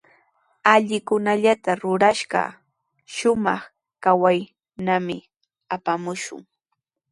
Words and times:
Allikunallata 0.73 1.71
rurashqa, 1.81 2.41
shumaq 3.15 3.61
kawaymanmi 4.03 5.17
apamaashun. 5.75 6.43